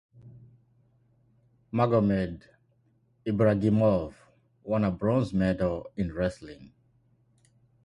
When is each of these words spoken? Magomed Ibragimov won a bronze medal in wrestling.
Magomed 1.71 2.41
Ibragimov 3.23 4.15
won 4.63 4.83
a 4.83 4.89
bronze 4.89 5.31
medal 5.31 5.91
in 5.95 6.11
wrestling. 6.11 6.73